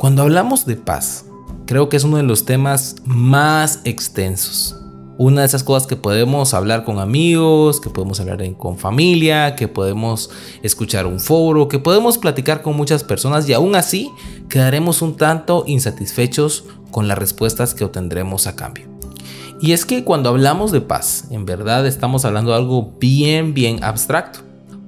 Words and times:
Cuando 0.00 0.22
hablamos 0.22 0.64
de 0.64 0.76
paz, 0.76 1.26
creo 1.66 1.90
que 1.90 1.98
es 1.98 2.04
uno 2.04 2.16
de 2.16 2.22
los 2.22 2.46
temas 2.46 2.96
más 3.04 3.82
extensos. 3.84 4.74
Una 5.18 5.42
de 5.42 5.46
esas 5.46 5.62
cosas 5.62 5.86
que 5.86 5.94
podemos 5.94 6.54
hablar 6.54 6.86
con 6.86 6.98
amigos, 6.98 7.82
que 7.82 7.90
podemos 7.90 8.18
hablar 8.18 8.42
con 8.56 8.78
familia, 8.78 9.56
que 9.56 9.68
podemos 9.68 10.30
escuchar 10.62 11.04
un 11.04 11.20
foro, 11.20 11.68
que 11.68 11.78
podemos 11.78 12.16
platicar 12.16 12.62
con 12.62 12.78
muchas 12.78 13.04
personas 13.04 13.46
y 13.46 13.52
aún 13.52 13.74
así 13.74 14.10
quedaremos 14.48 15.02
un 15.02 15.18
tanto 15.18 15.64
insatisfechos 15.66 16.64
con 16.90 17.06
las 17.06 17.18
respuestas 17.18 17.74
que 17.74 17.84
obtendremos 17.84 18.46
a 18.46 18.56
cambio. 18.56 18.86
Y 19.60 19.72
es 19.72 19.84
que 19.84 20.02
cuando 20.02 20.30
hablamos 20.30 20.72
de 20.72 20.80
paz, 20.80 21.26
en 21.30 21.44
verdad 21.44 21.86
estamos 21.86 22.24
hablando 22.24 22.52
de 22.52 22.56
algo 22.56 22.94
bien, 22.98 23.52
bien 23.52 23.84
abstracto, 23.84 24.38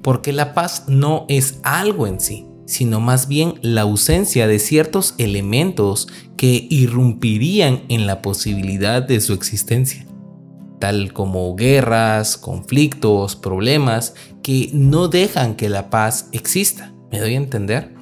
porque 0.01 0.33
la 0.33 0.55
paz 0.55 0.85
no 0.87 1.25
es 1.29 1.59
algo 1.61 2.07
en 2.07 2.19
sí, 2.19 2.47
sino 2.65 2.99
más 2.99 3.27
bien 3.27 3.55
la 3.61 3.81
ausencia 3.81 4.47
de 4.47 4.59
ciertos 4.59 5.15
elementos 5.17 6.07
que 6.37 6.67
irrumpirían 6.69 7.83
en 7.89 8.07
la 8.07 8.21
posibilidad 8.21 9.01
de 9.01 9.21
su 9.21 9.33
existencia, 9.33 10.05
tal 10.79 11.13
como 11.13 11.55
guerras, 11.55 12.37
conflictos, 12.37 13.35
problemas 13.35 14.15
que 14.41 14.69
no 14.73 15.07
dejan 15.07 15.55
que 15.55 15.69
la 15.69 15.89
paz 15.89 16.27
exista. 16.31 16.93
¿Me 17.11 17.19
doy 17.19 17.35
a 17.35 17.37
entender? 17.37 17.93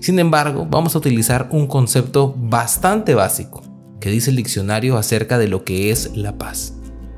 Sin 0.00 0.18
embargo, 0.18 0.66
vamos 0.68 0.94
a 0.94 0.98
utilizar 0.98 1.48
un 1.52 1.66
concepto 1.66 2.34
bastante 2.36 3.14
básico 3.14 3.62
que 4.00 4.10
dice 4.10 4.30
el 4.30 4.36
diccionario 4.36 4.96
acerca 4.96 5.38
de 5.38 5.48
lo 5.48 5.64
que 5.64 5.90
es 5.90 6.16
la 6.16 6.38
paz. 6.38 6.74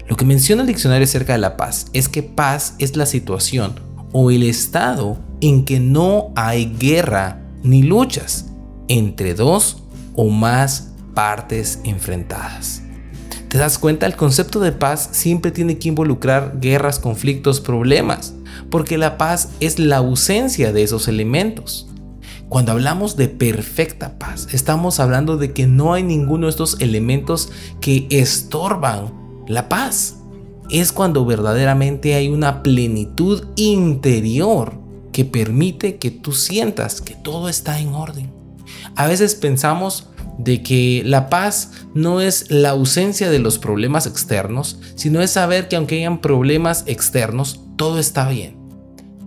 Lo 0.09 0.17
que 0.17 0.25
menciona 0.25 0.63
el 0.63 0.69
diccionario 0.69 1.05
acerca 1.05 1.35
de 1.35 1.39
la 1.39 1.57
paz 1.57 1.87
es 1.93 2.09
que 2.09 2.23
paz 2.23 2.75
es 2.79 2.97
la 2.97 3.07
situación 3.07 3.75
o 4.13 4.31
el 4.31 4.43
estado 4.43 5.19
en 5.41 5.65
que 5.65 5.81
no 5.81 6.33
hay 6.37 6.75
guerra 6.79 7.41
ni 7.63 7.83
luchas 7.83 8.47
entre 8.89 9.35
dos 9.35 9.83
o 10.15 10.29
más 10.29 10.93
partes 11.15 11.81
enfrentadas. 11.85 12.83
¿Te 13.49 13.59
das 13.59 13.79
cuenta? 13.79 14.07
El 14.07 14.15
concepto 14.15 14.61
de 14.61 14.73
paz 14.73 15.09
siempre 15.13 15.51
tiene 15.51 15.79
que 15.79 15.89
involucrar 15.89 16.59
guerras, 16.61 17.01
conflictos, 17.01 17.61
problemas, 17.61 18.35
porque 18.71 18.97
la 18.97 19.19
paz 19.19 19.49
es 19.59 19.79
la 19.79 19.97
ausencia 19.97 20.73
de 20.73 20.85
esos 20.85 21.09
elementos. 21.09 21.89
Cuando 22.49 22.73
hablamos 22.73 23.17
de 23.17 23.29
perfecta 23.29 24.19
paz, 24.19 24.49
estamos 24.53 25.01
hablando 25.01 25.37
de 25.37 25.53
que 25.53 25.67
no 25.67 25.95
hay 25.95 26.03
ninguno 26.03 26.47
de 26.47 26.51
estos 26.51 26.81
elementos 26.81 27.51
que 27.81 28.07
estorban 28.11 29.13
la 29.47 29.69
paz. 29.69 30.17
Es 30.69 30.93
cuando 30.93 31.25
verdaderamente 31.25 32.15
hay 32.15 32.29
una 32.29 32.63
plenitud 32.63 33.45
interior 33.57 34.80
que 35.13 35.25
permite 35.25 35.97
que 35.97 36.11
tú 36.11 36.33
sientas 36.33 37.01
que 37.01 37.15
todo 37.15 37.49
está 37.49 37.81
en 37.81 37.95
orden. 37.95 38.33
A 38.97 39.07
veces 39.07 39.35
pensamos 39.35 40.09
de 40.39 40.63
que 40.63 41.03
la 41.05 41.29
paz 41.29 41.73
no 41.95 42.21
es 42.21 42.51
la 42.51 42.71
ausencia 42.71 43.31
de 43.31 43.39
los 43.39 43.59
problemas 43.59 44.07
externos, 44.07 44.79
sino 44.95 45.21
es 45.21 45.33
saber 45.33 45.69
que 45.69 45.77
aunque 45.77 45.97
hayan 45.97 46.21
problemas 46.21 46.85
externos, 46.87 47.61
todo 47.77 47.99
está 47.99 48.29
bien. 48.29 48.57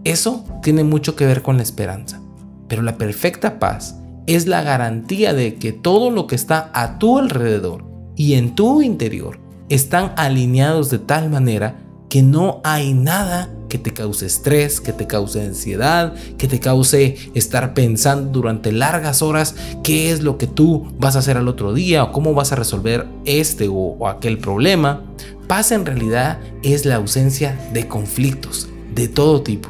Eso 0.03 0.43
tiene 0.61 0.83
mucho 0.83 1.15
que 1.15 1.25
ver 1.25 1.41
con 1.41 1.57
la 1.57 1.63
esperanza. 1.63 2.21
Pero 2.67 2.81
la 2.81 2.97
perfecta 2.97 3.59
paz 3.59 3.95
es 4.25 4.47
la 4.47 4.61
garantía 4.61 5.33
de 5.33 5.55
que 5.55 5.73
todo 5.73 6.09
lo 6.09 6.27
que 6.27 6.35
está 6.35 6.71
a 6.73 6.97
tu 6.97 7.19
alrededor 7.19 7.85
y 8.15 8.33
en 8.33 8.55
tu 8.55 8.81
interior 8.81 9.39
están 9.69 10.13
alineados 10.17 10.89
de 10.89 10.99
tal 10.99 11.29
manera 11.29 11.79
que 12.09 12.21
no 12.21 12.61
hay 12.63 12.93
nada 12.93 13.49
que 13.73 13.79
te 13.79 13.91
cause 13.91 14.27
estrés, 14.27 14.79
que 14.79 14.93
te 14.93 15.07
cause 15.07 15.41
ansiedad, 15.41 16.13
que 16.37 16.47
te 16.47 16.59
cause 16.59 17.17
estar 17.33 17.73
pensando 17.73 18.29
durante 18.29 18.71
largas 18.71 19.23
horas 19.23 19.55
qué 19.83 20.11
es 20.11 20.21
lo 20.21 20.37
que 20.37 20.45
tú 20.45 20.93
vas 20.99 21.15
a 21.15 21.19
hacer 21.19 21.37
al 21.37 21.47
otro 21.47 21.73
día 21.73 22.03
o 22.03 22.11
cómo 22.11 22.35
vas 22.35 22.51
a 22.51 22.55
resolver 22.55 23.07
este 23.25 23.67
o, 23.71 24.07
aquel 24.07 24.37
problema. 24.37 25.01
Paz 25.47 25.71
en 25.71 25.87
realidad 25.87 26.37
es 26.61 26.85
la 26.85 26.97
ausencia 26.97 27.59
de 27.73 27.87
conflictos 27.87 28.69
de 28.93 29.07
todo 29.07 29.41
tipo. 29.41 29.69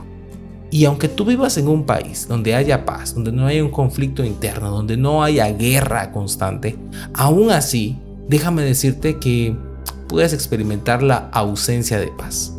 Y 0.69 0.83
aunque 0.83 1.07
tú 1.07 1.23
vivas 1.23 1.57
en 1.57 1.69
un 1.69 1.85
país 1.85 2.27
donde 2.27 2.55
haya 2.55 2.83
paz, 2.83 3.15
donde 3.15 3.31
no 3.31 3.47
haya 3.47 3.63
un 3.63 3.71
conflicto 3.71 4.25
interno, 4.25 4.69
donde 4.69 4.97
no 4.97 5.23
haya 5.23 5.49
guerra 5.53 6.11
constante, 6.11 6.75
aún 7.13 7.51
así, 7.51 7.97
déjame 8.27 8.63
decirte 8.63 9.17
que 9.17 9.55
puedes 10.09 10.33
experimentar 10.33 11.01
la 11.01 11.29
ausencia 11.31 11.97
de 12.01 12.07
paz. 12.07 12.53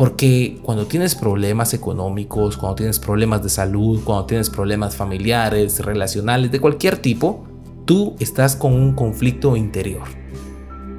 Porque 0.00 0.58
cuando 0.62 0.86
tienes 0.86 1.14
problemas 1.14 1.74
económicos, 1.74 2.56
cuando 2.56 2.76
tienes 2.76 2.98
problemas 2.98 3.42
de 3.42 3.50
salud, 3.50 4.00
cuando 4.02 4.24
tienes 4.24 4.48
problemas 4.48 4.96
familiares, 4.96 5.80
relacionales, 5.80 6.50
de 6.50 6.58
cualquier 6.58 6.96
tipo, 6.96 7.44
tú 7.84 8.16
estás 8.18 8.56
con 8.56 8.72
un 8.72 8.94
conflicto 8.94 9.56
interior. 9.56 10.04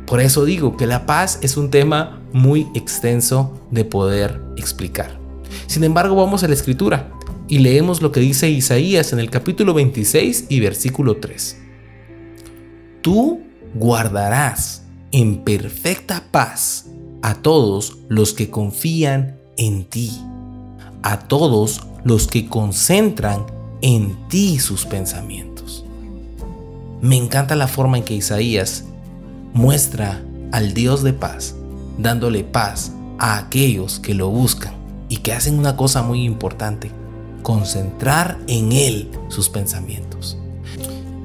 Por 0.05 0.21
eso 0.21 0.45
digo 0.45 0.77
que 0.77 0.85
la 0.85 1.07
paz 1.07 1.39
es 1.41 1.57
un 1.57 1.71
tema 1.71 2.21
muy 2.31 2.67
extenso 2.75 3.51
de 3.71 3.85
poder 3.85 4.39
explicar. 4.55 5.17
Sin 5.65 5.83
embargo, 5.83 6.15
vamos 6.15 6.43
a 6.43 6.47
la 6.47 6.53
escritura 6.53 7.11
y 7.47 7.57
leemos 7.57 8.03
lo 8.03 8.11
que 8.11 8.19
dice 8.19 8.51
Isaías 8.51 9.13
en 9.13 9.19
el 9.19 9.31
capítulo 9.31 9.73
26 9.73 10.45
y 10.47 10.59
versículo 10.59 11.17
3. 11.17 11.57
Tú 13.01 13.41
guardarás 13.73 14.83
en 15.11 15.43
perfecta 15.43 16.23
paz 16.29 16.90
a 17.21 17.35
todos 17.35 17.97
los 18.09 18.33
que 18.33 18.49
confían 18.49 19.37
en 19.57 19.85
ti, 19.85 20.11
a 21.03 21.19
todos 21.19 21.81
los 22.03 22.27
que 22.27 22.47
concentran 22.47 23.45
en 23.81 24.17
ti 24.27 24.59
sus 24.59 24.85
pensamientos. 24.85 25.85
Me 27.01 27.17
encanta 27.17 27.55
la 27.55 27.67
forma 27.67 27.97
en 27.97 28.03
que 28.03 28.15
Isaías 28.15 28.85
muestra 29.53 30.23
al 30.51 30.73
Dios 30.73 31.03
de 31.03 31.13
paz, 31.13 31.55
dándole 31.97 32.43
paz 32.43 32.91
a 33.17 33.37
aquellos 33.37 33.99
que 33.99 34.13
lo 34.13 34.29
buscan 34.29 34.73
y 35.09 35.17
que 35.17 35.33
hacen 35.33 35.59
una 35.59 35.75
cosa 35.75 36.03
muy 36.03 36.23
importante, 36.23 36.91
concentrar 37.43 38.39
en 38.47 38.71
Él 38.71 39.09
sus 39.29 39.49
pensamientos. 39.49 40.37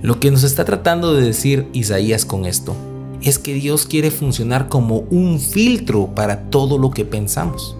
Lo 0.02 0.20
que 0.20 0.30
nos 0.30 0.44
está 0.44 0.64
tratando 0.64 1.14
de 1.14 1.26
decir 1.26 1.68
Isaías 1.72 2.24
con 2.24 2.44
esto 2.44 2.74
es 3.22 3.38
que 3.38 3.54
Dios 3.54 3.86
quiere 3.86 4.10
funcionar 4.10 4.68
como 4.68 5.00
un 5.10 5.40
filtro 5.40 6.14
para 6.14 6.50
todo 6.50 6.78
lo 6.78 6.90
que 6.90 7.04
pensamos. 7.04 7.76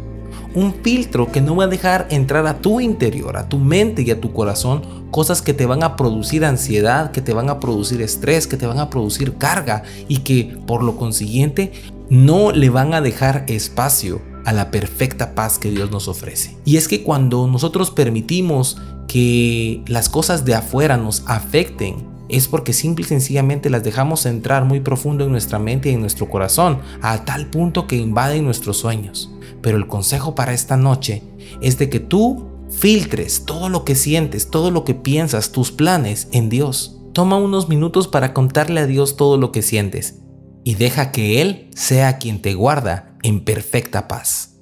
Un 0.54 0.74
filtro 0.82 1.30
que 1.30 1.40
no 1.40 1.56
va 1.56 1.64
a 1.64 1.68
dejar 1.68 2.06
entrar 2.10 2.46
a 2.46 2.60
tu 2.60 2.80
interior, 2.80 3.36
a 3.36 3.48
tu 3.48 3.58
mente 3.58 4.02
y 4.02 4.10
a 4.10 4.20
tu 4.20 4.32
corazón 4.32 4.82
cosas 5.10 5.42
que 5.42 5.54
te 5.54 5.66
van 5.66 5.82
a 5.82 5.96
producir 5.96 6.44
ansiedad, 6.44 7.10
que 7.10 7.20
te 7.20 7.34
van 7.34 7.50
a 7.50 7.60
producir 7.60 8.00
estrés, 8.00 8.46
que 8.46 8.56
te 8.56 8.66
van 8.66 8.78
a 8.78 8.90
producir 8.90 9.34
carga 9.34 9.82
y 10.08 10.18
que 10.18 10.58
por 10.66 10.82
lo 10.82 10.96
consiguiente 10.96 11.72
no 12.08 12.52
le 12.52 12.70
van 12.70 12.94
a 12.94 13.00
dejar 13.00 13.44
espacio 13.48 14.20
a 14.44 14.52
la 14.52 14.70
perfecta 14.70 15.34
paz 15.34 15.58
que 15.58 15.70
Dios 15.70 15.90
nos 15.90 16.08
ofrece. 16.08 16.56
Y 16.64 16.76
es 16.76 16.88
que 16.88 17.02
cuando 17.02 17.46
nosotros 17.46 17.90
permitimos 17.90 18.78
que 19.08 19.82
las 19.86 20.08
cosas 20.08 20.44
de 20.44 20.54
afuera 20.54 20.96
nos 20.96 21.22
afecten, 21.26 22.15
es 22.28 22.48
porque 22.48 22.72
simple 22.72 23.04
y 23.04 23.08
sencillamente 23.08 23.70
las 23.70 23.84
dejamos 23.84 24.26
entrar 24.26 24.64
muy 24.64 24.80
profundo 24.80 25.24
en 25.24 25.32
nuestra 25.32 25.58
mente 25.58 25.90
y 25.90 25.94
en 25.94 26.00
nuestro 26.00 26.28
corazón, 26.28 26.80
a 27.02 27.24
tal 27.24 27.48
punto 27.50 27.86
que 27.86 27.96
invaden 27.96 28.44
nuestros 28.44 28.78
sueños. 28.78 29.30
Pero 29.62 29.76
el 29.76 29.86
consejo 29.86 30.34
para 30.34 30.52
esta 30.52 30.76
noche 30.76 31.22
es 31.60 31.78
de 31.78 31.88
que 31.88 32.00
tú 32.00 32.48
filtres 32.70 33.44
todo 33.44 33.68
lo 33.68 33.84
que 33.84 33.94
sientes, 33.94 34.50
todo 34.50 34.70
lo 34.70 34.84
que 34.84 34.94
piensas, 34.94 35.52
tus 35.52 35.70
planes 35.70 36.28
en 36.32 36.48
Dios. 36.48 37.00
Toma 37.12 37.38
unos 37.38 37.68
minutos 37.68 38.08
para 38.08 38.34
contarle 38.34 38.80
a 38.80 38.86
Dios 38.86 39.16
todo 39.16 39.38
lo 39.38 39.52
que 39.52 39.62
sientes 39.62 40.22
y 40.64 40.74
deja 40.74 41.12
que 41.12 41.40
Él 41.40 41.70
sea 41.74 42.18
quien 42.18 42.42
te 42.42 42.54
guarda 42.54 43.16
en 43.22 43.44
perfecta 43.44 44.08
paz. 44.08 44.55